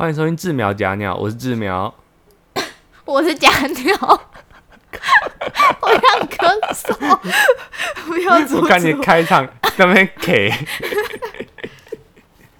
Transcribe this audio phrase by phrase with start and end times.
[0.00, 1.94] 欢迎收听智苗假鸟，我是智苗。
[3.04, 3.94] 我是假鸟，
[5.82, 7.18] 我想咳嗽，
[8.06, 8.94] 不要阻我看你。
[8.94, 10.50] 开场在那边给。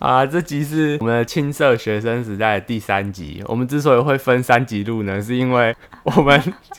[0.00, 3.42] 啊，这集是我们的青涩学生时代的第三集。
[3.46, 6.38] 我们之所以会分三集录呢，是因为我们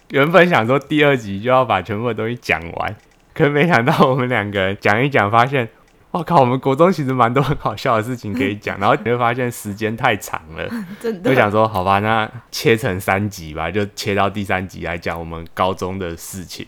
[0.10, 2.96] 原本想说第二集就要把全部的东西讲完，
[3.34, 5.68] 可是没想到我们两个人讲一讲，发现，
[6.12, 10.70] 我靠，我们国中其实蛮多很好笑的事情可以讲， 然后你会发现时间太长了，
[11.00, 16.68] 真的，就想说，好吧，那切成三集吧，就切到第三集来讲我们高中的事情。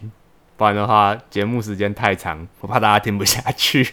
[0.55, 3.85] 不然的话，节目时间太长，我怕大家听不下去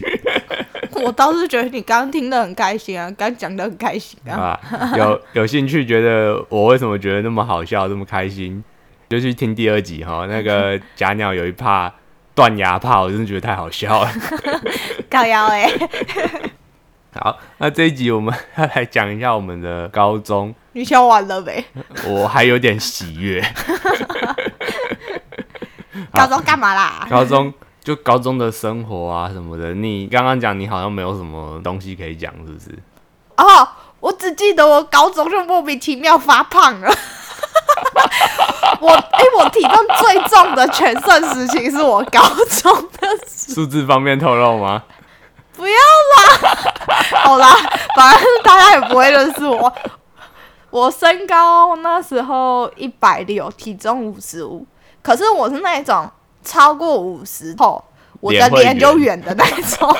[1.03, 4.57] 我倒是觉得你刚刚听得很开心啊，刚讲得很开心啊。
[4.69, 4.93] 啊。
[4.95, 8.63] 有有兴趣，觉得我为什么觉得那么好笑，这么开心，
[9.09, 10.27] 就去听第二集哈。
[10.29, 11.91] 那个假鸟有一怕
[12.41, 14.11] 断牙炮，我真的觉得太好笑了。
[15.07, 15.71] 高腰哎，
[17.13, 21.63] 好，那这一集我们 要来讲一下我们的高中，你笑完了没？
[22.07, 23.39] 我还有点喜悦。
[26.11, 27.05] 高中干嘛啦？
[27.11, 32.75] 高中就高中的生活啊什么的，你刚刚讲你好像没有什么东西可以讲，是不是？
[33.37, 33.67] 哦，
[33.99, 36.91] 我只记得我高中就莫名其妙发胖了。
[38.81, 44.83] 我哎、我体重最重的全盛时期是我高中的时数字方面透露吗？
[45.55, 46.57] 不要啦，
[47.23, 47.55] 好啦，
[47.95, 49.71] 反正大家也不会认识我。
[50.71, 54.65] 我身高那时候一百六，体重五十五，
[55.03, 56.09] 可是我是那种
[56.43, 57.83] 超过五十后，
[58.21, 59.43] 我的脸就圆的那
[59.77, 59.93] 种，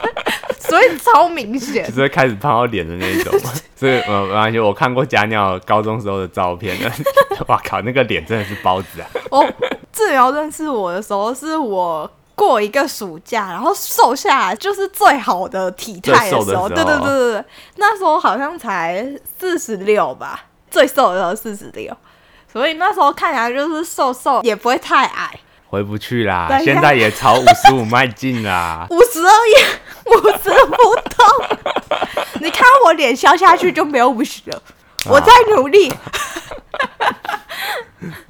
[0.59, 1.94] 所以超明显就。
[1.94, 3.52] 是会开始胖到脸的那一种嘛。
[3.75, 6.77] 所以呃，没关系，我看过假鸟高中时候的照片，
[7.47, 9.08] 哇靠，那个脸真的是包子啊！
[9.31, 9.45] 哦
[9.92, 16.45] 志苗认识我的时候，是我过一个暑假，然后瘦下来就是最好的体态的时候。
[16.45, 17.45] 时候对对对对对，
[17.77, 19.03] 那时候好像才
[19.39, 21.92] 四十六吧，最瘦的时候四十六，
[22.53, 25.31] 所以那时候看起来就是瘦瘦，也不会太矮。
[25.72, 28.86] 回不去啦现在也朝五十五迈进啦。
[28.92, 29.55] 五十二也
[30.11, 30.76] 五十不
[31.09, 31.26] 动，
[32.43, 34.61] 你看我脸消下去就没有五十了，
[35.09, 35.89] 我在努力。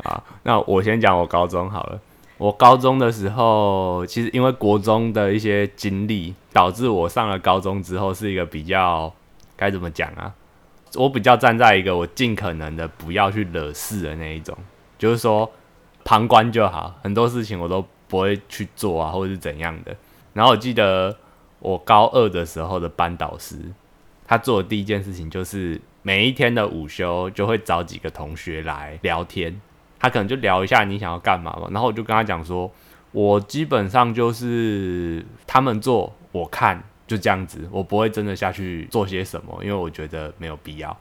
[0.06, 2.00] 啊，那我先讲我高中好了。
[2.38, 9.12] 我高中的时候，其实因为国中的一些经历，导致我上了高中之后是一个比较
[9.56, 10.32] 该怎么讲啊？
[10.94, 14.56] 我比较站在一个我尽可能的不要去惹事的那一种，
[15.00, 15.52] 就是说
[16.04, 19.96] 旁观就好，很多事情我都不会去做啊，或者是怎样的。
[20.34, 21.16] 然后我记得
[21.60, 23.58] 我高二的时候的班导师，
[24.26, 29.60] 他做的第一件事情就是每一天的午休就会找几个同学来聊天，
[30.00, 32.72] 他可能就聊一下你想要干嘛嘛，然后我就跟他讲说，
[33.12, 40.98] 我基本上就是他们做我看就这样子，我不会真的下去做些什么，因为我觉得没有必要。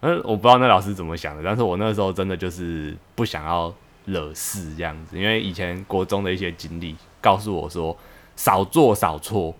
[0.00, 3.72] 嗯，我不知道那老师怎么想的，但是我那时候真的就是不想要
[4.10, 7.96] 惹事这样子，因为以前国中的一些经历告诉我说，
[8.36, 9.54] 少做少错。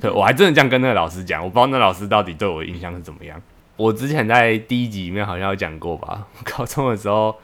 [0.00, 3.40] 对 我还真的这样跟那个老师讲，我不知道那老师到底对我的印象是怎么样。
[3.76, 7.34] 我之前在第一集里面好像有讲过吧， 高中的时候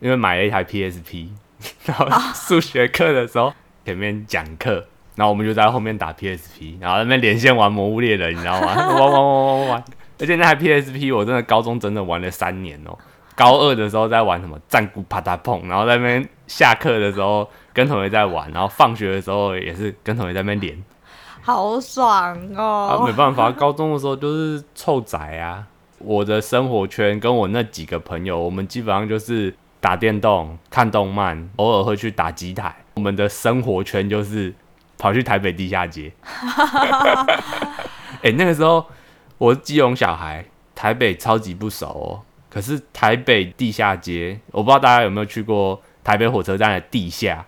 [0.00, 1.28] 因为买了一台 PSP，
[1.86, 3.52] 然后数学课的时候
[3.84, 4.84] 前面讲课，
[5.14, 8.74] 然后我们就在后面打 PSP，然后在那边连线玩《魔物猎人》，你知道吗？
[8.74, 9.84] 玩玩玩玩玩玩，
[10.18, 12.98] 而且那台 PSP 我真的高中真的玩了三年哦、
[13.34, 20.82] 高二的时候在玩什么战鼓啪嗒碰，然后在那边下课的时候跟同学在玩，然后放学的时候也是跟同学在那边连。
[21.40, 23.14] 好爽啊，没哦！
[23.16, 25.66] 办法，高中的时候就是臭宅啊。
[25.98, 32.74] 我的生活圈跟我那几个朋友，我们基本上就是打电动、看动漫，偶尔会去打机台。
[32.94, 34.54] 我们的生活圈就是
[34.98, 36.12] 跑去台北地下街。
[38.22, 38.84] 哎、那个时候
[39.38, 40.44] 我是基隆小孩，
[40.76, 42.20] 台北超级不熟哦。
[42.52, 47.46] 可是台北地下街，我不知道大家有没有去过台北火车站的地下。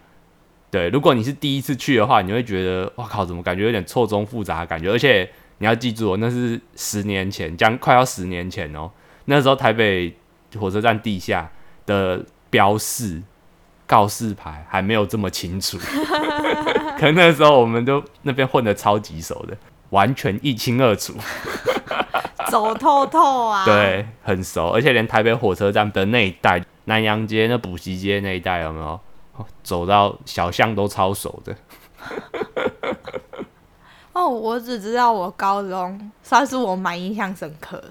[0.70, 4.90] 对，如果你是第一次去的话，你会觉得哇靠，怎么感觉有点错综复杂的感觉？
[4.90, 8.90] 而且你要记住哦，那是十年前，将快要十年前哦。
[9.26, 10.16] 那时候台北
[10.58, 11.50] 火车站地下
[11.84, 13.22] 的标示
[13.86, 15.76] 告示牌还没有这么清楚，
[16.98, 19.54] 可能那时候我们都那边混的超级熟的，
[19.90, 21.14] 完全一清二楚。
[22.50, 29.00] 走透透啊！， 对，很熟，而且连台北火车站的那一带，南洋街、那补习街那一带有没有？
[29.36, 31.56] 哦走到小巷都超熟的。
[34.12, 37.82] 哦，我只知道我高中算是我蛮印象深刻，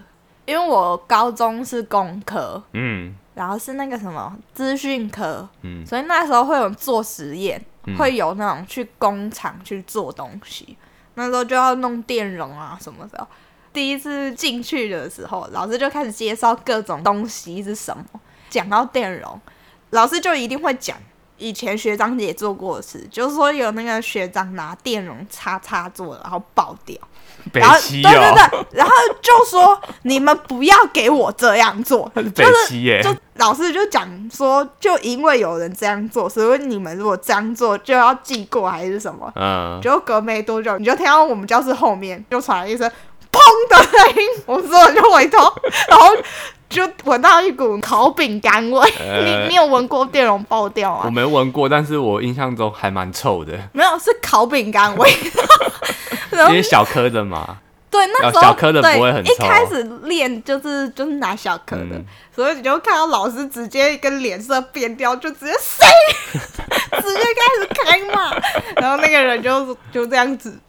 [0.45, 10.77] 因为我高中是工科，嗯然后是那个什么资讯科，嗯所以那时候会有做实验，嗯会有那种去工厂去做东西，
[11.15, 13.27] 那时候就要弄电容啊什么的。
[13.73, 18.03] 第一次进去的时候，老师就开始介绍各种东西是什么。
[18.49, 19.41] 讲到电容，
[19.89, 20.95] 老师就一定会讲
[21.39, 26.95] 以前学长姐做过的事，就是说有那个学长拿电容插插座，然后爆掉。
[27.51, 39.29] 北然后七对对哦，对，然后就说你们不要给我这样做， 就是就老师就讲说，就因为有人这样做，所以你们如果这样做就要记过还是什么。
[39.35, 42.89] 嗯，结果隔没多久，你就听到我们教室后面就传来一声
[43.33, 45.39] 砰的声音，我们所有人就回头，
[45.89, 46.15] 然后
[46.69, 48.93] 就闻到一股烤饼干味。
[48.99, 51.11] 呃 你你有闻过电容爆掉啊我吗？
[51.11, 55.11] 没闻过，但是我印象中还蛮臭的，没有，是烤饼干味。
[56.31, 57.57] 然后因为小颗的嘛，
[57.91, 65.85] 对，那时候小颗的对不会很臭一开始练就是就是拿小颗的，嗯所以你就看到老师直接一个脸色变掉，就直接谁，
[66.33, 68.35] 直接开始开骂，
[68.77, 70.59] 然后那个人就就这样子，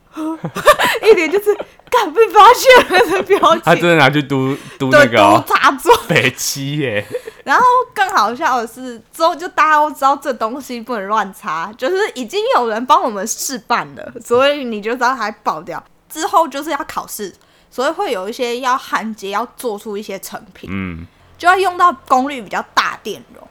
[1.03, 1.57] 一脸就是
[1.97, 5.93] 敢被发现了的表情 他真，的拿去嘟嘟对，那个插座。
[6.07, 7.05] 北七耶，
[7.45, 7.65] 然后
[7.95, 15.83] 更好笑的是，之后就大家都知道这东西不能乱插，就是已经有人帮我们示范了，所以你就知道它会爆掉。
[16.09, 17.35] 之后就是要考试，
[17.71, 21.07] 所以会有一些要焊接，要做出一些成品，嗯，
[21.37, 23.43] 就要用到功率比较大电容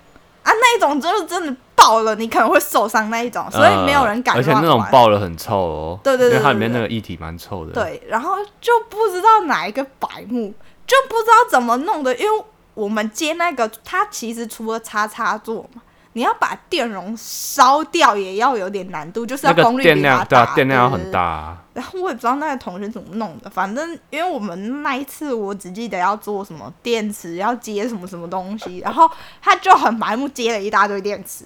[0.44, 4.54] 啊，那一种就是真的爆了，你可能会受伤那一种，所以没有人敢呃而且。
[4.54, 10.54] 那种爆了很臭哦，对对对因为它里面那个液体蛮臭的，，对，然后就不知道哪一个白目，
[10.88, 12.44] 就不知道怎么弄的，因为
[12.74, 15.82] 我们接那个，它其实除了插插座嘛，
[16.14, 21.20] 你要把电容烧掉也要有点难度，就是要功率电量对比较大，啊，电量要很大。
[21.22, 29.10] 啊，然后我也不知道那个同学怎么弄的，反正因为我们那一次我只记得要做什么电池，要接什么什么东西，然后
[29.42, 31.44] 他就很白目接了一大堆电池，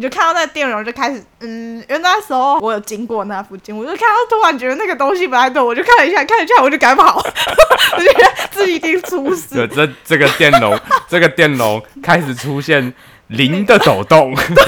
[0.00, 12.94] 你就看到那个电容就开始，嗯，因为那时候我有经过那附近，我就看到突然觉得那个东西不太对，我就看了一下，看了一下我就赶跑，我觉得自己一定出事对，，这这个电容，这个电容 开始出现
[13.26, 14.64] 零的抖动，对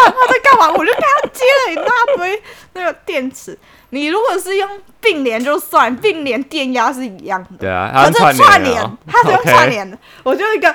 [0.00, 0.70] 啊，他在干嘛？
[0.70, 3.58] 我就看他接了一大堆那个电池。
[3.90, 4.66] 你如果是用
[4.98, 7.50] 并联就算，并联电压是一样的。
[7.58, 9.98] 对啊，它串联它是用串联的。
[10.22, 10.74] 我就一个，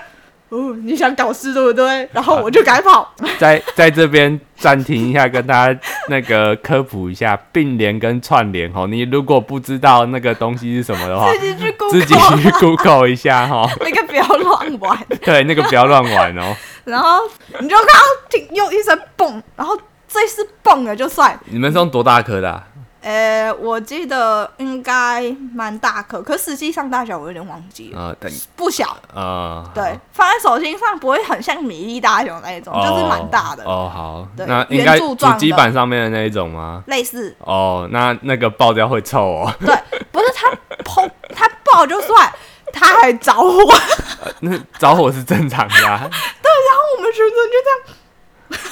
[0.49, 2.07] 哦，你想搞事对不对？
[2.13, 3.13] 然后我就赶跑。
[3.39, 8.85] 在在这边暂停一下，跟大家那个科普一下并联跟串联哦。
[8.87, 13.69] 你如果不知道那个东西是什么的话，自己去 Google，自己去 Google 一下哈。
[13.79, 14.97] 那个不要乱玩。
[15.21, 16.55] 对，那个不要乱玩哦。
[16.83, 17.19] 然后
[17.59, 19.75] 你就看到听又一声蹦，然后
[20.07, 21.37] 这次蹦了就算。
[21.45, 22.63] 你们是用多大颗的、啊？
[23.05, 28.97] 呃，我记得应该蛮大颗，可实际上大小我有点忘记了，呃，等不小。
[29.13, 33.69] 呃，对，放在手心上不会很像米粒大小那一种，好，就是蛮大的，哦。
[33.69, 36.83] 哦，好，对那应该主机板上面的那一种吗？
[36.87, 37.35] 类似。
[37.41, 39.53] 哦，那那个爆掉会臭哦。
[39.59, 39.75] 对，
[40.11, 40.49] 不是它
[40.83, 42.33] 砰，它爆就算，
[42.73, 43.71] 它还着火。
[44.41, 46.09] 那着火是正常的、 啊。
[46.09, 48.71] 然后我们学生就这样，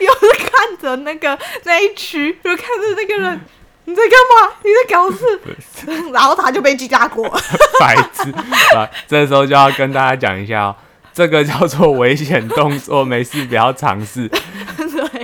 [0.00, 3.40] 有人看着那个那一区，就看着那个人，
[3.84, 4.12] 你在干
[4.48, 4.52] 嘛？
[4.62, 5.40] 你在搞事？
[6.12, 7.28] 然后他就被击炸过。
[7.78, 8.30] 白痴
[8.76, 8.88] 啊！
[9.06, 10.76] 这时候就要跟大家讲一下哦，
[11.12, 14.30] 这个叫做危险动作，没事不要尝试。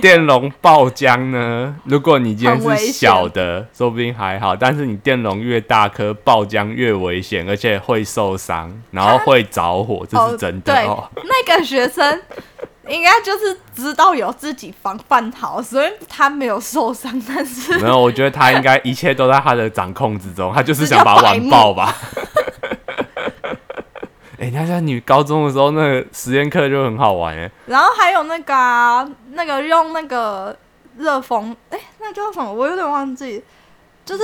[0.01, 12.21] 电容爆浆呢，如果你今天是小的，说不定还好，但是你电容越大颗，爆浆越危险，而且会受伤，然后会着火，这是真的对哦。，那个学生
[12.91, 21.95] 应该就是知道有自己防范好，所以他没有受伤，但是没有，我觉得他应该一切都在他的掌控之中，他就是想把它玩爆吧。
[24.37, 27.49] 哎、你看，像你高中的时候，那个实验课就很好玩哎。
[27.67, 30.57] 然后还有那个啊，那个用那个
[30.97, 32.51] 热风，哎，那叫什么？
[32.51, 33.43] 我有点忘记。
[34.03, 34.23] 就是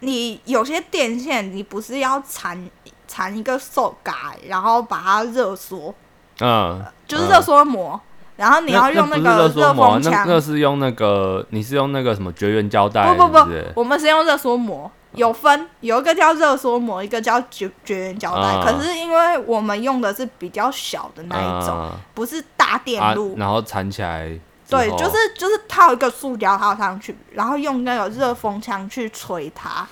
[0.00, 2.68] 你有些电线，你不是要缠
[3.06, 4.14] 缠一个手杆，
[4.48, 5.94] 然后把它热缩，
[6.40, 8.00] 嗯，就是热缩膜，
[8.36, 10.12] 然后你要用那个热风枪。
[10.12, 13.14] 那那是用那个，你是用那个什么绝缘胶带？
[13.14, 18.42] 不不不我们是用热缩膜，有分，有一个叫热缩膜，一个叫绝绝缘胶带。
[18.42, 24.38] 啊可是因为我们用的是比较小的那一种，嗯不是大电啊路。，然后缠起来
[24.68, 29.86] 对，就是就是套一个塑胶套上去，然后用那个热风枪去吹它。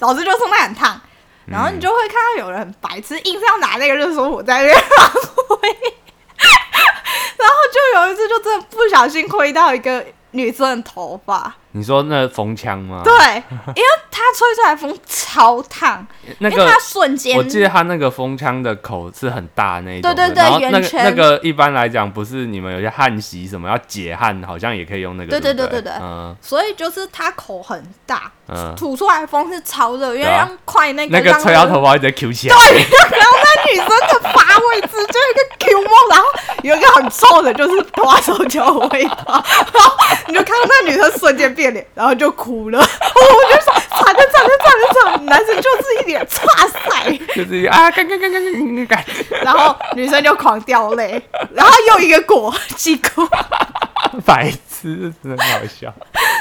[0.00, 1.00] 老师就说那很烫，
[1.46, 4.68] 然后你就会看到有人很白痴，硬是要拿那个热缩膜在那
[7.38, 13.02] 然后就有一次就真的不小心挥到一个女生的头发，你说那风枪吗？
[13.04, 13.12] 对，
[13.74, 16.06] 因为它吹出来风超烫，
[16.38, 21.04] 那个因瞬间我记得它那个风枪的口是很大那一种，对对对然后那圈。
[21.04, 25.82] 那个一般来讲不是你们有些汗洗什么要解汗，好像也可以用那个，对对对对？
[25.82, 26.34] 对对嗯。
[26.40, 36.24] 所以就是它口很大，嗯，吐出来的风是超热，因为让快那个那个吹到头发一直 Q 起来，对然后那女生的发位置就一个 Q 梦，然后
[36.62, 39.96] 有一个很臭的，就是花手脚的味道，然后
[40.26, 42.78] 你就看到那女生瞬间变脸，然后就哭了。
[42.78, 49.04] 我就说惨了惨了惨了惨了，男生就是一脸哇塞， 就是啊，干干干干干干干，
[49.42, 51.20] 然后女生就狂掉泪，
[51.52, 53.26] 然后又一个果几哭，
[54.24, 55.92] 白痴，真的很好笑。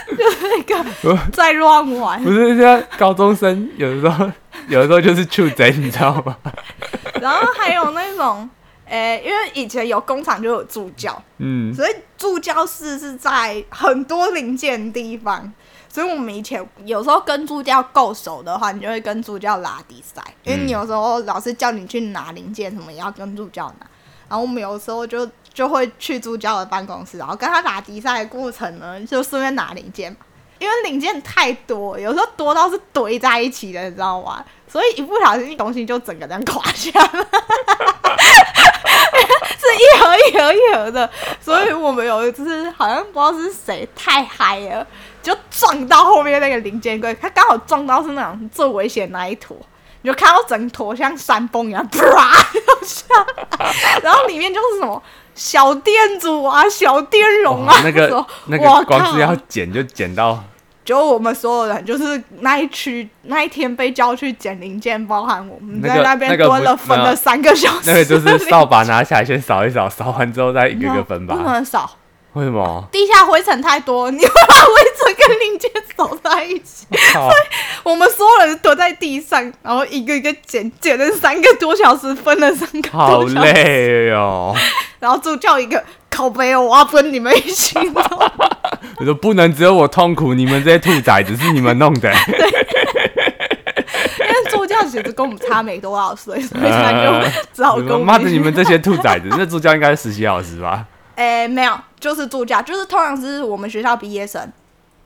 [0.08, 4.32] 那个在乱玩不，是，现在高中生有的时候，
[4.68, 6.38] 有的时候就是处贼，你知道吗？
[7.20, 8.48] 然后还有那种。
[8.90, 15.52] 诶、因为以前有工厂就有助教，嗯，所以助教室是在很多零件地方，
[15.90, 23.88] 所以我们以前有时候跟助教够熟的话，你就会跟助教拉比赛，因为你有时候老师叫你去拿零件什么，也要跟助教拿。
[24.30, 30.18] 然后我们有时候就就会去助教的办公室，然后跟他打比赛的过程呢，就顺便拿零件嘛。
[30.60, 34.44] 因为零件太多，有时候多到是堆在一起的，你知道吗？
[34.68, 37.26] 所以一不小心东西就整个人垮下来，
[39.58, 41.10] 是一盒一盒一盒的。
[41.40, 44.86] 所以我们有一次好像不知道是谁太嗨了，
[45.22, 49.56] 就撞到后面那个零件柜，他刚好撞到是那种最危险那一坨。
[50.04, 53.04] 你就看到整坨像山崩一样，啪掉下
[53.60, 55.02] 来，然后里面就是什么
[55.34, 60.42] 小电阻啊、小电容啊哇，那个那个光是要剪就剪到，
[60.88, 67.92] 就我们所有人，就是那一区那一天被叫去捡零件，包含我们在那边蹲了分了三个小时。
[67.92, 71.44] 那个就是扫把拿起来先扫一扫，扫完之后再一个个分吧不。
[71.44, 71.92] 能扫，
[72.38, 72.88] 为什么？
[72.92, 76.86] 地下灰尘太多，你会把灰尘跟零件扫在一起。
[77.12, 77.32] 靠！
[77.84, 83.54] 我们所有人躲在地上，然后一个一个捡，捡了三个多小时，分了三个好多小时。
[83.54, 84.56] 累哦！
[85.00, 88.04] 然后助教一个靠背哦，我要分你们一起弄。
[89.00, 92.14] 我说不能只有我痛苦，你们这些兔崽子是你们弄的。
[94.20, 99.28] 因为助教其实跟我们差没多少岁，所以他就只好跟我妈的，们一起你们这些兔崽子！
[99.32, 100.86] 那助教应该是实习老师吧？
[101.18, 104.42] 诶、没有，就是助教，就是通常是我们学校毕业生。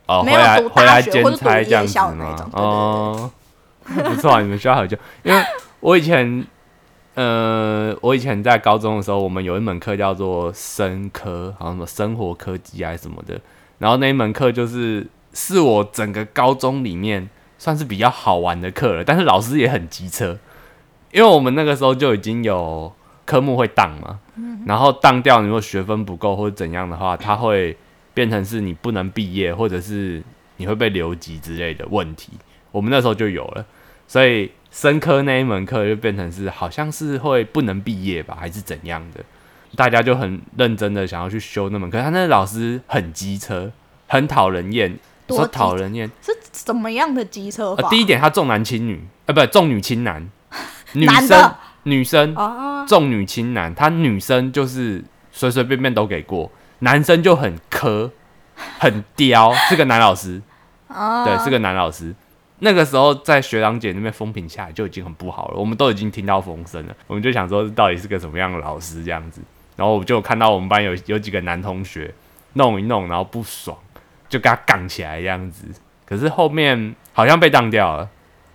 [0.08, 0.40] 哦，没有
[0.70, 2.50] 回来读大学或者读夜校的那种？
[2.52, 3.32] 哦，
[3.88, 4.98] 不错啊，你们学校好久。
[5.24, 5.42] 因为
[5.80, 6.46] 我以前，
[7.14, 13.40] 呃，我以前在高中的时候，我们有一门课叫做生科，好像什么生活科技还是什么的。
[13.78, 20.38] 然后那一门课就是是我整个高中里面算是比较好玩的课了，但是老师也很机车，
[21.12, 22.92] 因为我们那个时候就已经有
[23.32, 24.20] 科目会当嘛，
[24.66, 27.78] 然后当掉，你如果学分不够或者怎样的话，它会
[28.14, 30.22] 变成是你不能毕业，或者是
[30.58, 32.34] 你会被留级之类的问题。
[32.74, 33.66] 我们那时候就有了，
[34.06, 39.24] 所以生科那一门课就变成是好像是会不能毕业吧，还是怎样的？
[39.78, 43.72] 大家就很认真的想要去修那门课，他那老师很机车，
[44.08, 45.00] 很讨人厌。
[45.30, 47.84] 说多讨人厌，是怎么样的机车法？
[47.84, 50.30] 呃，第一点他重男轻女，呃，不，重女轻男，
[50.92, 58.12] 女男生女生啊，重女轻男，他女生就是随随便便都给过，男生就很苛，
[58.80, 60.42] 很刁， 是个男老师，
[60.88, 62.14] 啊对，是个男老师。
[62.60, 69.42] 那个时候在学长姐那边风评下来就已经很不好了，我们都已经听到风声了，我们就想说到底是个什么样的老师这样子。
[69.76, 72.14] 然后我就看到我们班有有几个男同学
[72.54, 73.76] 弄一弄，然后不爽，
[74.30, 75.66] 就跟他杠起来这样子。
[76.06, 78.08] 可是后面好像被当掉了，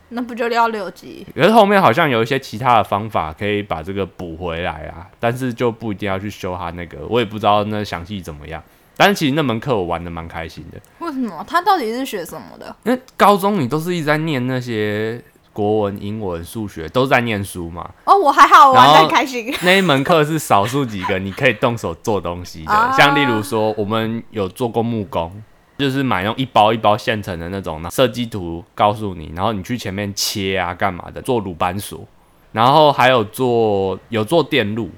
[0.09, 1.27] 那不就要六级？
[1.35, 8.63] 可是后面好像有一些其他的方法可以把这个补回来啊，但是就不一定要去修他那个，我也不知道那详细怎么样。
[8.97, 11.45] 但是其实那门课我玩的蛮开心的，为什么？
[11.47, 12.75] 他到底是学什么的？
[12.85, 15.21] 因为高中你都是一直在念那些
[15.53, 17.91] 国文、英文、数学，都在念书嘛。
[18.05, 19.55] 哦，我还好，玩的开心。
[19.63, 25.43] 那一门课是少数几个你可以动手做东西的，啊像例如说我们有做过木工，
[25.79, 32.07] 就是买那种一包一包现成的那种设计图，告诉你，然后你去前面切啊干嘛的，做鲁班锁，
[32.53, 34.91] 然后还有做有做电路，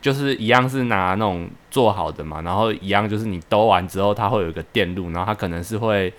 [0.00, 6.12] 就是一样是拿那种做好的嘛，然后一样就是你兜完之后，它会有一个电路，然后它可能是会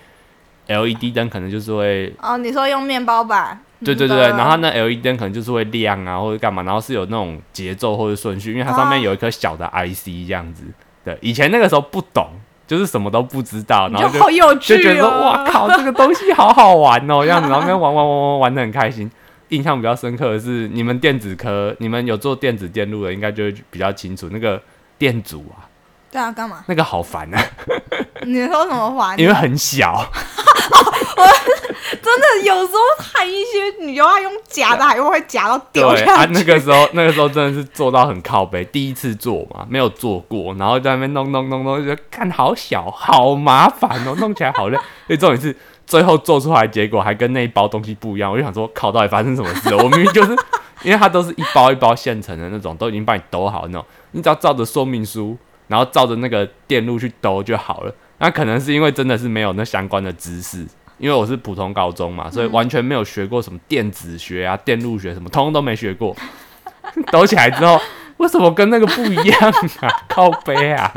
[0.66, 3.60] LED 灯，可能就是会哦，你说用面包板？
[3.84, 10.64] 对对对然后那 LED 灯可能就是会亮啊，或者干嘛，然后是有那种节奏或者顺序，因为它上面有一颗小的 IC 这样子。
[11.04, 12.28] 对，以前那个时候不懂，
[12.66, 14.76] 就是什么都不知道，然后就你就好有趣哦！
[14.76, 19.10] 就觉得说哇靠，这个东西好好玩哦，这样子，然后跟 玩玩玩玩玩的很开心。
[19.50, 24.60] 印象比较深刻的是，你们电子科，你们有做电子电路的，应该就会比较清楚那个
[24.98, 25.68] 电阻啊，
[26.10, 26.64] 对啊，干嘛？
[26.66, 27.40] 那个好烦啊，
[28.22, 29.18] 你说什么烦？
[29.20, 30.10] 因为很小。
[32.02, 36.32] 真的有时候喊一些，你又要用夹的，还会夹到掉下，去。
[36.32, 44.76] 那个时候那个时候真的是做到很靠背，第一次做嘛，没有做过，然后在那边弄弄弄弄，就觉得看好小，好麻烦哦，弄起来好累。
[45.06, 45.56] 所 以重点是
[45.86, 49.76] 最后做出来结果还跟那一包东西不一样，我就想说，靠，到底发生什么事了？
[49.76, 50.36] 我明明就是
[50.82, 55.36] 因为它都是一包一包现成的那种，都已经帮你兜好那种，你只要照着说明书，
[55.68, 57.94] 然后照着那个电路去兜就好了。
[58.18, 60.64] 那可能是因为真的是没有那相关的知识，
[60.98, 66.16] 因为我是普通高中嘛，所以完全没有学过什么电子学啊、电路学什么，通通都没学过。
[67.10, 67.80] 抖起来之后，
[68.18, 69.90] 为什么跟那个不一样啊？
[70.08, 70.92] 靠背啊！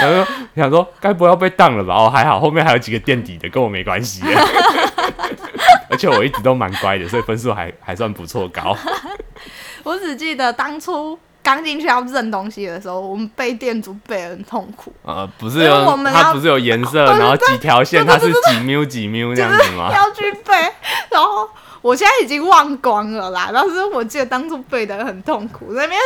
[0.00, 1.94] 然后想说，该不会要被当了吧？
[1.94, 4.22] 哦，还好，后面还有几个垫底的，跟我没关系。
[5.90, 8.76] 而且我一直都蛮乖的，所以分数还还算不错高。
[9.82, 19.90] 我只记得当初刚进去要认东西的时候，我们背店主背得很痛苦，呃，不是有我们要它不是有颜色，然后几条线，对它是几缪几缪这样子吗？
[19.92, 20.54] 要去背，
[21.10, 21.48] 然后
[21.80, 23.50] 我现在已经忘光了啦。
[23.52, 25.98] 但是我记得当初背的很痛苦，那边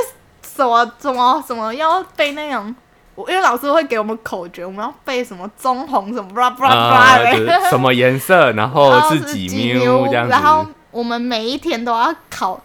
[0.43, 2.75] 什么什么什么要背那种。
[3.17, 10.31] 我因为老师会给我们口诀，我们要背什么棕红什么布拉布拉布啊，拉就是什么颜色，然后是几 几缪这样子。
[10.33, 12.61] 然后我们每一天都要考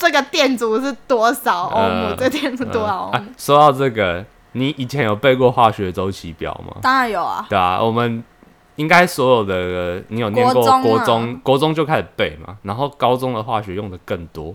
[0.00, 3.16] 这个电阻是多少欧姆，呃这电阻多少欧姆。
[3.16, 6.74] 啊，说到这个，你以前有背过化学周期表吗？
[6.80, 8.24] 当然有啊，对啊，我们
[8.76, 14.54] 应该所有的你有念过国中啊国中，国中就开始背嘛，然后高中的化学用的更多。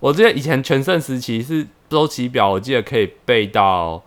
[0.00, 4.02] 我记得以前全盛时期是周期表，我记得可以背到，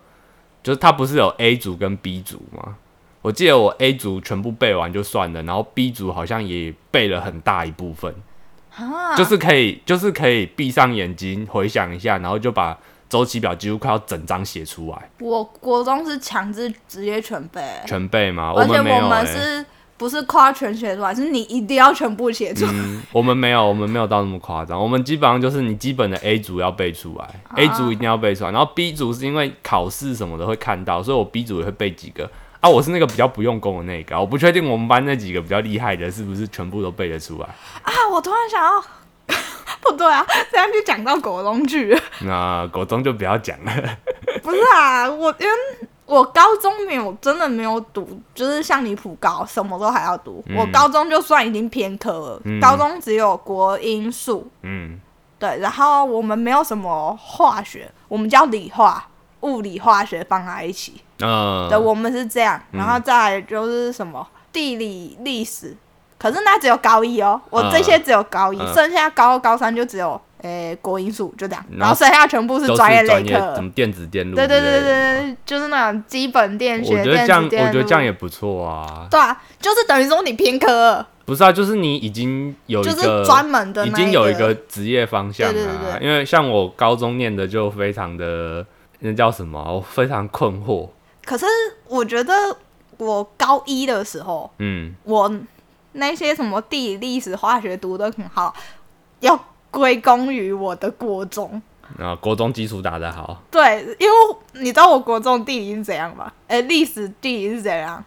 [0.64, 2.74] 就是它不是有 A 组跟 B 组吗？
[3.22, 8.12] 我记得我 A 组全部背完就算了，然后 B 组好像也背了很大一部分，
[8.80, 18.52] 啊，就是可以，就是可以闭上眼睛回想一下，然后就把周期表几乎快要整张写出来，我国中是强制直接全背，全背吗？
[18.56, 21.12] 而且我们欸，是不是夸全写出来？
[21.14, 22.70] 是你一定要全部写出来。
[22.72, 24.80] 嗯，我们没有，我们没有到那么夸张。
[24.80, 32.30] 我们基本上就是你基本的 A 组要背出来、a 啊组一定要背出来，然后 B 组是因为考试什么的会看到，所以我 B 组也会背几个。
[32.60, 37.46] 啊，我是那个比较不用功的那个啊，我不确定我们班那几个比较厉害的是不是全部都背得出来。
[37.82, 38.84] 啊，我突然想要，
[39.80, 41.98] 不对啊，这样就讲到国中去。
[42.20, 43.72] 那国中就不要讲了。
[44.42, 45.52] 不是啊，我因为
[46.04, 50.42] 我高中没有真的没有读，就是像你普高什么都还要读。
[50.48, 54.98] 嗯我高中就算已经偏科了，嗯高中只有国英数，嗯，
[55.38, 59.06] 对，然后我们没有什么化学，我们叫理化，
[59.40, 60.94] 物理化学放在一起。
[61.20, 65.76] 嗯，对，我们是这样，嗯然后再来就是什么地理、历史，
[66.18, 73.62] 可是那只有高一哦，我这些只有高一，嗯剩下高二、高三就只有诶、国英数就这样，然后剩下全部是专业类专业，课什。
[73.62, 74.48] 么电子电路之对。
[74.48, 77.48] 对对对对，就是那种基本电我学、我觉得这样，我。
[77.50, 79.06] 觉得这样也不错啊。
[79.10, 85.52] 对啊，就是等于说你偏科，不是啊，就是你已经有一就个是专门的已经有一个个职业方向啊。
[85.52, 88.64] 对对对对因为像我高中念的就非常的
[89.00, 90.88] 那叫什么，我非常困惑。
[91.24, 91.44] 可是
[91.88, 92.32] 我觉得
[92.96, 95.30] 我高一的时候，嗯，我
[95.92, 98.54] 那些什么地理、历史、化学读的很好，
[99.20, 99.38] 要
[99.70, 101.60] 归功于我的国中。
[101.98, 104.16] 啊国中基础打得好，对，因为
[104.52, 106.32] 你知道我国中地理是怎样吗？
[106.46, 108.02] 呃，历史地理是怎样？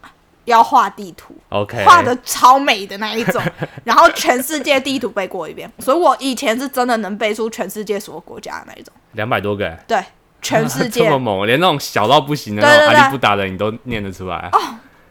[0.46, 3.42] 要画地图，OK，画的超美的那一种，
[3.86, 8.94] 然后全世界地图背过一遍，所以我以前是真的能背出全世界所有国家的那一种。
[9.14, 10.04] 两百多个欸，对，
[10.44, 14.50] 全世界 这么猛，连那种小到不行的那种阿里不达的你都念得出来。
[14.52, 14.60] 哦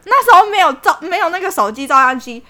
[0.05, 2.43] 那时候没有照，没有那个手机照相机，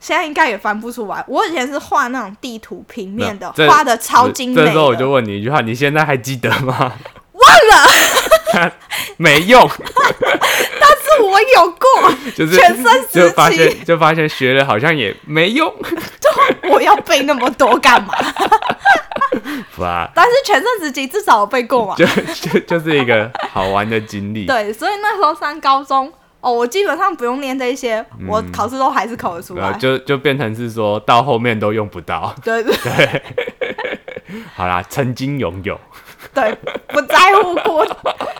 [0.00, 1.22] 现在应该也翻不出来。
[1.28, 4.66] 我以前是画那种地图平面的，画的超精美的。
[4.66, 6.92] 这时候我就问你一句话：你现在还记得吗？
[7.40, 8.72] 忘了，
[9.16, 9.60] 没用，
[10.80, 15.72] 但是我有过， 就是全盛时期就发现就发现学了好像也没用，
[16.20, 18.14] 就我要背那么多干嘛？
[19.78, 21.94] 哇，但是全盛时期至少有背过嘛。
[21.96, 24.44] 就就就是一个好玩的经历。
[24.46, 29.72] 对，所以那时候上高中，哦，我基本上不用念这些，我考试都还是考得出来。
[29.74, 32.34] 就就变成是说到后面都用不到。
[32.44, 33.22] 对对对，
[34.54, 35.78] 好啦，曾经拥有，
[36.34, 36.56] 对，
[36.88, 37.84] 不在乎过，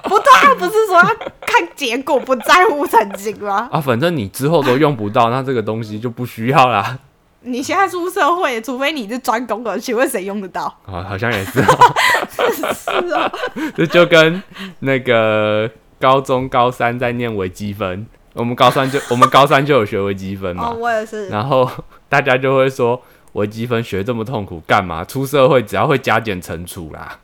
[0.05, 1.05] 不对啊，不是说要
[1.41, 3.69] 看结果，不在乎曾经吗？
[3.73, 6.99] 啊，反正你之后都用不到，那这个东西就不需要啦。
[7.43, 10.65] 你现在出社会，除非你是专攻的，请问谁用得到？
[10.85, 11.95] 啊，好像也是、哦，
[12.75, 13.33] 是哦，
[13.75, 14.43] 这就跟
[14.81, 21.29] 那个高中高三在念微积分，我们高三就我们高三就有学微积分嘛，哦，我也是。
[21.29, 21.67] 然后
[22.11, 23.01] 大家就会说
[23.33, 25.05] 微积分学这么痛苦干嘛？
[25.05, 27.19] 出社会只要会加减乘除啦。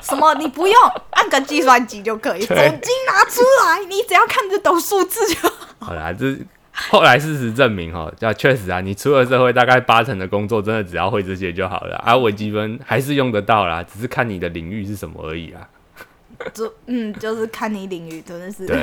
[0.00, 0.74] 什 什么你不用
[1.10, 5.66] 按个计算机就可以，手对机拿出来，你只要看得懂数字就好。
[5.80, 6.36] 好啦，这
[6.72, 15.68] 后来事实证明哈，叫确实啊，你出了社会，大概八成的工作真的只要会这些就好了，啊，微积分还是用得到啦，只是看你的领域是什么而已啦。
[16.54, 18.66] 就嗯，就是看你领域，真的是。
[18.66, 18.76] 对，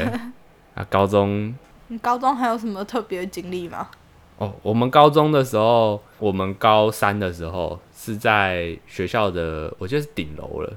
[0.76, 1.56] 啊，高中
[1.88, 3.88] 你 高中还有什么特别的经历吗？
[4.38, 10.74] 哦，我们高中的时候，我们高三的时候是在学校的，我记得是顶楼了，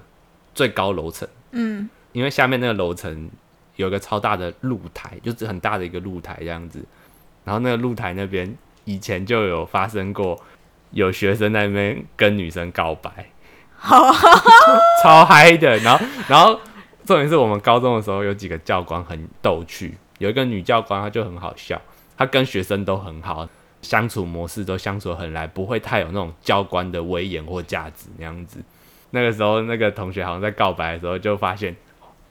[0.55, 3.31] 最高楼层，嗯，因为下面那个楼层
[3.77, 6.85] 有一个超大的露台，就是很大的一个露台这样子。
[7.45, 10.39] 然后那个露台那边以前就有发生过，
[10.91, 13.31] 有学生在那边跟女生告白，
[15.03, 15.79] 超嗨的。
[15.79, 16.61] 然后，然后
[17.05, 21.81] 重点是我们高中的时候有几个教官很逗趣，有一个女教官她就很好笑，
[22.17, 23.49] 她跟学生都很好，
[23.83, 28.59] 相处模式都相处得很来，不会太有那种教官的威严或价值那样子。
[29.11, 31.75] 那个时候，那个同学好像在告白的时候就发现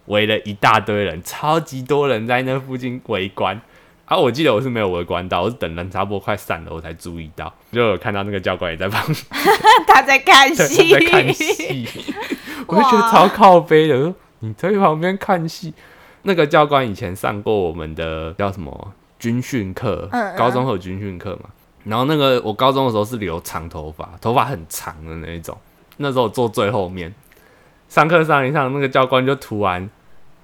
[0.05, 3.59] 围了一大堆人，超级多人在那附近围观。
[4.05, 9.17] 啊，我记得我是没有围观到，我是等人差不多快散了，我才注意到，就有看到那个教官也在旁边
[9.87, 11.87] 他在看戏， 在看戏，
[12.67, 13.97] 我就觉得超靠背的。
[13.97, 15.73] 我说你在旁边看戏，
[16.21, 18.93] 那个教官以前上过我们的叫什么
[19.25, 21.49] 军训课，嗯嗯高中会有军训课嘛。
[21.83, 25.57] 然后那个我高中的时候是留长头发，头发很长的那一种。
[25.97, 27.11] 那时候我坐最后面，
[27.89, 29.89] 上课上一上，那个教官就突然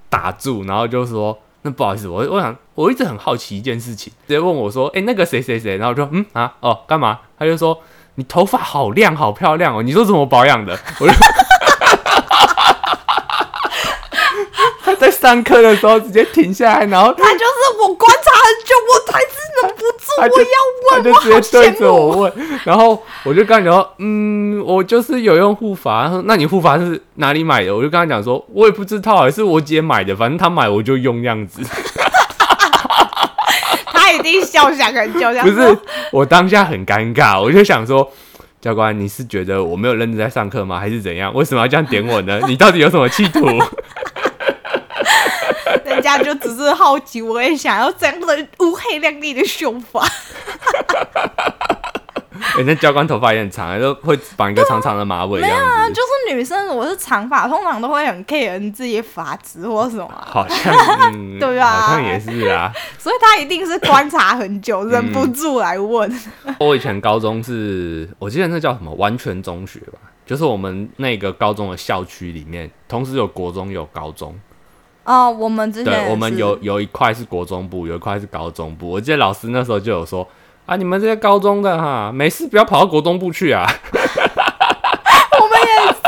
[0.09, 7.19] 打住，然后就说：“那不好意思，我我想我一直很好奇一件事情，直接问我说：‘哎、那个谁谁谁？’然后我就嗯啊哦干嘛？
[7.37, 7.79] 他就说
[8.15, 9.83] ：‘你头发好亮，好漂亮哦！
[9.83, 11.13] 你说怎么保养的？’ 我就
[14.83, 17.45] 他在上课的时候直接停下来，然后他就是
[17.79, 19.25] 我观察很久，我才是
[19.61, 20.31] 忍不住，我要
[21.03, 21.79] 问，他就直接对。
[21.79, 26.05] 着我问，然后我就跟他讲说，嗯，我就是有用护法。
[26.05, 27.75] 他说，那你护法是哪里买的？
[27.75, 31.61] 我就跟他讲说，我也不知道，还是我姐买的，反正她买我就用这样子。
[33.93, 35.77] 他一定笑想很久，想不是，
[36.11, 38.11] 我当下很尴尬，我就想说。
[38.59, 40.79] 教官，你是觉得我没有认真在上课吗？
[40.79, 41.33] 还是怎样？
[41.33, 42.39] 为什么要这样点我呢？
[42.45, 43.39] 你到底有什么企图？
[46.01, 50.03] 人家就只是好奇，我也想要这样的乌黑亮丽的秀发。
[52.57, 60.73] 人家教官头发也很长，就会绑一个长长的马尾这没有啊，就是女生如果是长发，通常都会很 care 你自己的发质或什么啊、好像，
[61.13, 62.73] 嗯， 对啊好像也是啊。
[62.97, 66.11] 所以他一定是观察很久，忍不住来问。
[66.59, 74.35] 我以前高中是，我记得那叫什么完全中学吧，就是我们那个高中的校区里面，同时有国中有高中。
[75.03, 78.89] 哦，我们之前对，我们有有一块是国中部，有一块是高中部。
[78.89, 80.27] 我记得老师那时候就有说
[80.65, 83.65] 啊，你们这些高中的哈，没事不要跑到国中部去啊。
[85.39, 86.01] 我们也是，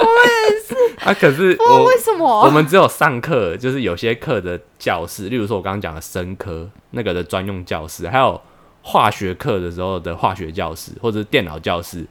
[0.00, 0.74] 我们也是，
[1.08, 8.38] 啊，可是我为什么我们只有上课，就是有些课的教室，例如说我刚刚讲的生科那个的专用教室，还有
[8.82, 12.06] 化学课的时候的化学教室或者是电脑教室，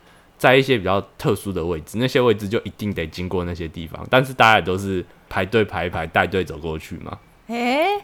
[0.46, 7.18] 在一些比较特殊的位置，那些位置就一定得经过那些地方，但是大家也都是排队排一排带队走过去嘛。
[7.48, 8.00] 诶、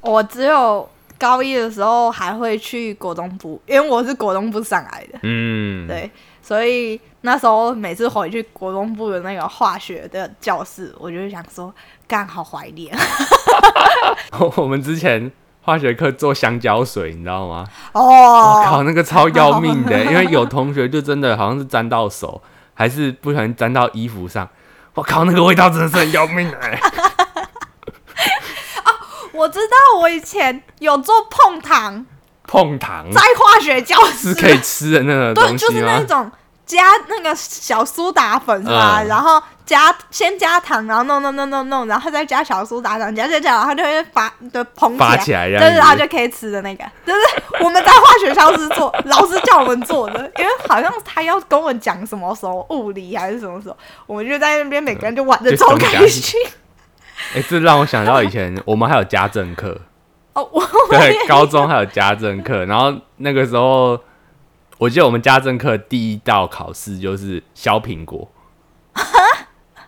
[0.00, 6.10] 我只有高一的时候还会去国中部，因为我是国中部上来的，嗯，对，
[6.42, 11.72] 所以那时候每次回去国中部的那个化学的教室，我就会想说，
[12.08, 12.92] 干好怀念。
[14.56, 15.30] 我们之前
[15.68, 17.66] 化学课做香蕉水，你知道吗？
[17.92, 18.64] 我哦。
[18.64, 22.40] 靠，那个超要命的， 因为有同学就真的好像是沾到手，
[22.72, 24.48] 还是不小心沾到衣服上。
[24.94, 26.80] 我靠，那个味道真的是很要命哎、
[29.34, 32.06] 我知道我以前有做碰糖，
[32.44, 35.98] 碰糖在化学教室是可以吃的那个对，东就是西吗？
[35.98, 36.32] 那种
[36.68, 39.00] 加那个小苏打粉是吧？
[39.02, 45.96] 嗯然后加先加糖，然后弄弄弄弄弄，然后再加小苏打糖，加加加，然后就会发就蓬发起来，起来这对对，然后。
[45.96, 47.20] 就可以吃的那个，就是
[47.64, 53.76] 我们在化学教室做，老师叫我们做的，因为好像他要跟我讲什么时候物理还是什么时候，
[54.06, 56.38] 我们就在那边每个人就玩的超开心。
[57.34, 59.76] 哎、这让我想到以前我们还有家政课，
[60.34, 63.98] 哦，我对，高中还有家政课，然后那个时候
[64.78, 68.30] 我记得我们家政课第一道考试就是削苹果，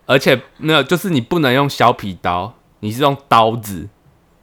[0.06, 3.88] 而且没有，就是你不能用削皮刀，你是用刀子，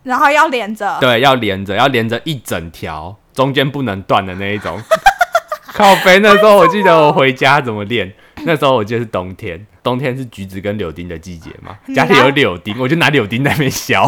[0.04, 4.82] 然后要连着，对，要连着，要连着一整条，中间不能断的那一种。
[5.74, 8.12] 靠背那时候我记得我回家怎么练，
[8.46, 14.02] 那时候我记得是冬天，冬天是橘子跟柳丁的季节嘛，家里有柳丁，我就拿柳丁在那边削，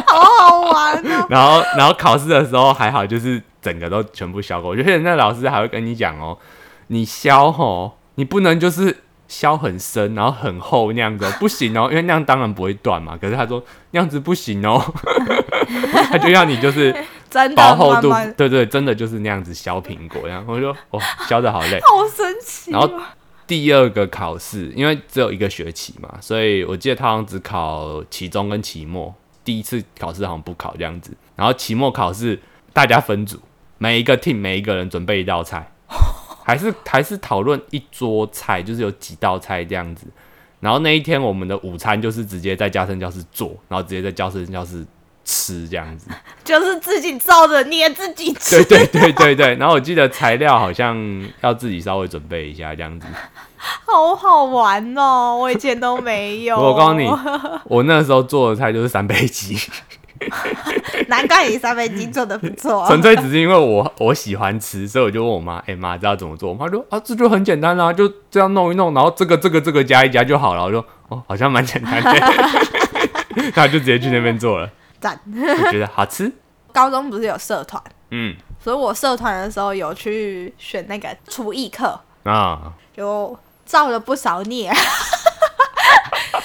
[0.06, 1.26] 好好玩哦。
[1.30, 4.70] 然后然后考试的时候还好，就是整个都全部削过。
[4.70, 6.38] 我觉得那老师还会跟你讲哦，
[6.88, 13.16] 你削吼你不能就是削很深，然后很厚那样子哦，不行哦，因为那样当然不会断嘛。
[13.20, 14.82] 可是他说那样子不行哦，
[16.10, 16.94] 他就要你就是
[17.28, 20.26] 真的薄厚度，慢慢对对，真的就是那样子削苹果。
[20.26, 21.78] 然后我就哦，削的好累。
[21.80, 23.02] 好神奇、然后哦。
[23.46, 29.14] 第二个考试，因为只有一个学期嘛，所以我记得他好像只考期中跟期末。
[29.48, 32.38] 第一次考试好像不考这样子，然后期末考试
[32.74, 33.40] 大家分组，
[33.78, 35.66] 每一个 team 每一个人准备一道菜，
[36.44, 40.06] 还是还是讨论一桌菜，就是有几道菜这样子。
[40.60, 44.84] 然后那一天我们的午餐就是直接在加生教室做，然后直接在教室教室
[45.24, 46.10] 吃这样子。
[46.44, 49.54] 就是自己照着捏自己吃对，对对对对。
[49.54, 50.94] 然后我记得材料好像
[51.40, 53.06] 要自己稍微准备一下这样子。
[53.84, 55.36] 好好玩哦！
[55.40, 56.56] 我以前都没有。
[56.60, 57.08] 我告诉你，
[57.64, 59.56] 我那时候做的菜就是三杯鸡，
[61.08, 62.86] 难怪你三杯鸡做的不错。
[62.86, 72.10] 纯粹只是因为我我喜欢吃，所以我就问我妈：“哎、妈，知道怎么做？”我妈说：“啊，这就很简单啊，就这样弄一弄，然后这个这个这个加一加就好了。”我说：“哦，好像蛮简单的。”
[73.54, 74.68] 然后就直接去那边做了，
[75.00, 75.18] 赞。
[75.26, 76.30] 我觉得好吃。
[76.72, 83.36] 高中不是有社团，嗯所以我社团的时候有去选那个厨艺课，啊，就
[83.68, 84.72] 造了不少孽。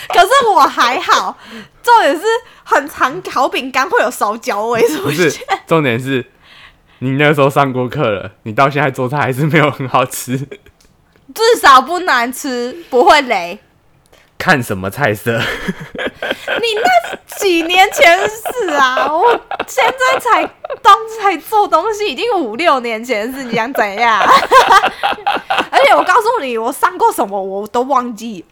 [0.09, 1.35] 可是我还好，
[1.81, 2.23] 重点是
[2.63, 5.33] 很常烤饼干会有烧焦味是不是。
[5.65, 6.29] 重点是，
[6.99, 10.37] 你那时候上过课了，你到现在做菜还是没有很好吃。
[10.37, 13.57] 至少不难吃，不会雷。
[14.43, 15.39] 看什么菜色？
[15.39, 19.31] 你那几年前的事啊， 我
[19.65, 20.43] 现在才
[20.81, 24.19] 当才做东西，已经五六年前的事，你想怎样？
[25.71, 28.43] 而且我告诉你，我上过什么我都忘记。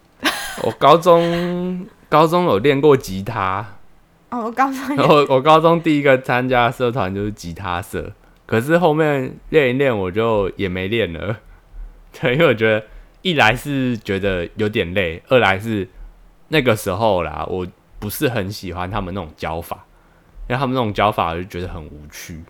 [0.64, 3.66] 我高中高中有练过吉他，
[4.30, 8.10] 哦，我告诉你然，后我高中第一个参加社团就是吉他社，
[8.46, 11.36] 可是后面练一练我就也没练了，
[12.18, 12.82] 对，因为我觉得
[13.22, 15.88] 一来是觉得有点累，二来是
[16.50, 17.66] 那个时候啦，我
[18.00, 19.86] 不是很喜欢他们那种教法，
[20.48, 22.44] 因为他们那种教法我就觉得很无趣，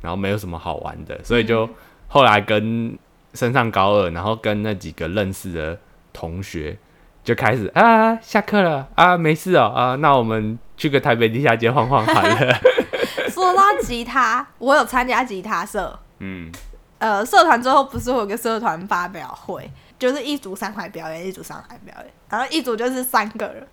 [0.00, 1.68] 然后没有什么好玩的，所以就
[2.08, 2.98] 后来跟
[3.34, 5.78] 升上高二，然后跟那几个认识的
[6.12, 6.78] 同学。
[7.24, 12.38] 就开始啊，下课了啊，没事哦啊，那我们去个台北地下街晃晃好了。
[13.28, 15.98] 说到吉他，我有参加吉他社。
[16.20, 16.52] 嗯，
[16.98, 23.66] 呃，社团之后不是会有个社团发表会，就是一组上台表演，一组上台表演，然后一组就是三个人。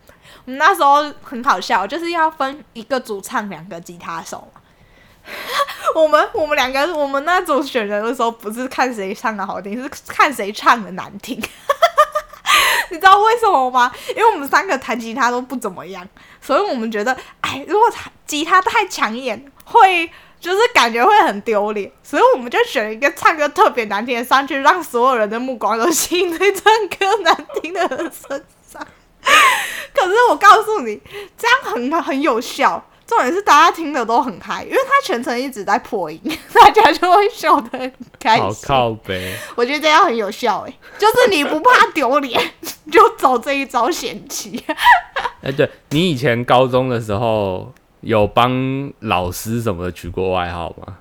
[0.45, 4.47] 我们那时候很好笑，就是要分一个主唱，两个吉他手。
[5.95, 11.41] 我们我们两个，我们那组选人的时候，不是看谁唱的好听，是看谁唱的难听。
[12.91, 13.91] 你知道为什么吗？
[14.09, 16.07] 因为我们三个弹吉他都不怎么样，
[16.41, 17.89] 所以我们觉得，哎，如果
[18.25, 20.11] 吉他太抢眼，会
[20.43, 28.85] 就是感觉会很丢脸，所以我们就选了一个唱歌特别难听的上去，让所有人的目光都吸引在唱歌难听的人身上。
[29.93, 31.01] 可是我告诉你，
[31.37, 32.83] 这样很很有效。
[33.05, 36.19] 重点是大家听的都很嗨，因为他全程一直在破音，
[36.53, 38.67] 大家就会笑得很开心 好心。
[38.67, 39.33] 靠背。
[39.55, 42.51] 我觉得这样很有效诶，就是你不怕丢脸，
[42.91, 44.61] 就走这一招险棋。
[45.41, 50.97] 哎、对你以前高中的时候有帮老师什么的取过外号吗？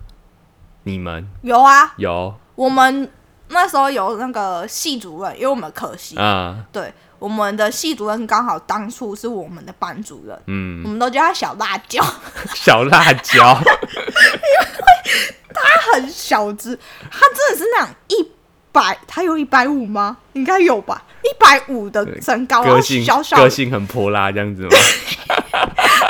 [0.84, 1.28] 你们？
[1.42, 2.34] 有啊，有？
[2.54, 3.10] 我们
[3.48, 6.64] 那时候有那个系主任，因为我们可惜，啊？
[6.72, 10.82] 对，我们的系主任刚好当初是我们的班主任，嗯。
[10.84, 12.02] 我，们都叫他小辣椒，
[12.54, 13.58] 小辣椒。
[13.62, 16.78] 因为他很小只，
[17.10, 18.32] 他真的是那种一
[18.72, 20.16] 百，他有一百五吗？
[20.32, 24.70] 应该有吧，一百五的身高，个性小小个性很泼辣这样子吗？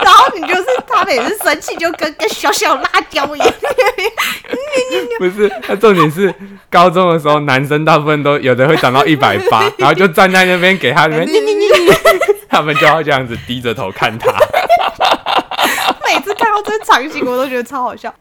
[0.03, 3.53] 然后你就是他每次生气就跟个小小辣椒一样，
[5.19, 6.33] 不是，那重点是
[6.71, 11.29] 高中的时候，男生大部分都有的会长到一百八， 然后就站在那边给他那边，
[12.49, 14.33] 他们就要这样子低着头看他。
[16.07, 18.13] 每次看到这场景我都觉得超好笑。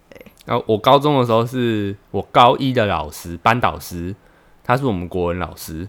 [0.46, 4.16] 然后我高中的时候是我高一的老师，班导师，
[4.64, 5.88] 他是我们国文老师，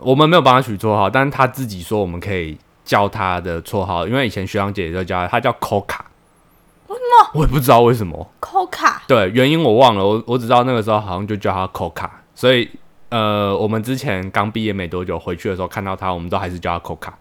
[0.00, 6.00] 我们没有帮他取绰号，但是他自己说我们可以叫他的绰号，因为以前学长姐就叫他，他叫 Coca。
[6.86, 12.68] 为什么我也不知道为什么，？Coca 对原因我忘了，我我只知道那个时候好像就叫他 Coca，所以
[13.08, 17.12] 呃，我们之前刚毕业没多久回去的时候看到他，我们都还是叫他 Coca。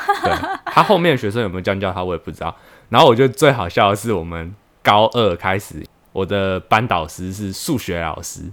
[0.24, 0.32] 对
[0.64, 2.54] 他后面的学生有没有这样叫他，我也不知道。
[2.88, 8.50] 然后我觉得最好笑的是，我们高二开始，我的班导师是数学老师，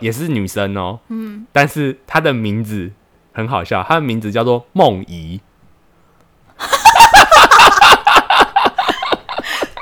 [0.00, 2.90] 也是女生哦，嗯，但是她的名字
[3.32, 5.40] 很好笑，她的名字叫做梦怡，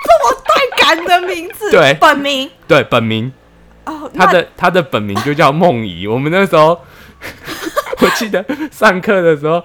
[0.05, 3.33] 这么带感的名字，对本名对，本名
[3.85, 6.07] 哦，她那的她的本名就叫梦怡。
[6.07, 6.81] 我们那时候
[8.01, 9.61] 我记得上课的时候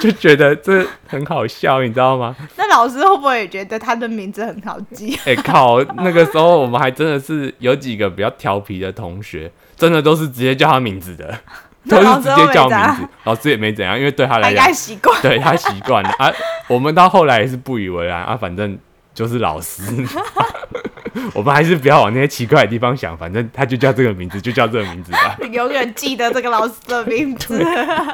[0.00, 2.36] 就觉得这很好笑，你知道吗？
[2.56, 5.18] 那老师会不会也觉得他的名字很好记？
[5.24, 5.82] 哎、 靠！
[5.96, 11.38] 那个时候我们还真的是有几个比较调皮的同学，真的都是直接叫他名字的，
[11.88, 13.08] 都是直接叫名字。
[13.24, 14.66] 老师也没怎样，因为对他他来讲。
[15.22, 16.32] 对他习惯了啊。
[16.66, 18.78] 我们到后来也是不以为然啊，反正
[19.14, 19.82] 就是老师。
[21.34, 25.36] 我们还是不要往那些奇怪的地方想，反正他就叫这个名字，就叫这个名字吧。
[25.40, 27.58] 你永远记得这个老师的名字，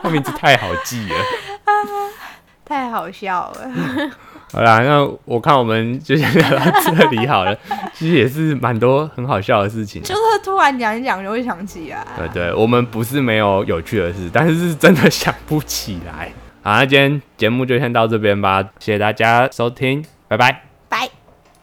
[0.03, 1.17] 他名字太好记了。
[2.65, 3.71] 太好笑了。
[4.55, 7.57] 好啦，那我看我们就先聊到这里好了。
[7.93, 10.01] 其实也是蛮多很好笑的事情。
[10.03, 12.07] 就是突然讲一讲就会想起啊。
[12.17, 16.33] 对对，我们不是没有有趣的事，但是是真的想不起来。
[16.63, 20.63] 好，那今天节目就先到这边吧，谢谢大家收听，拜拜。